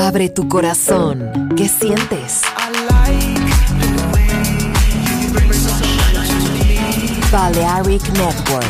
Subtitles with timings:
[0.00, 1.52] Abre tu corazón.
[1.56, 2.40] ¿Qué sientes?
[7.30, 8.64] Balearic Network.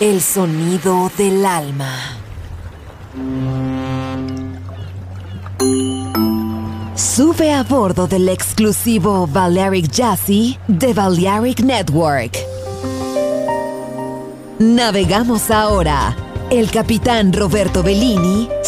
[0.00, 1.92] El sonido del alma.
[6.94, 12.38] Sube a bordo del exclusivo Balearic Jazzy de Balearic Network.
[14.58, 16.16] Navegamos ahora.
[16.50, 18.48] El capitán Roberto Bellini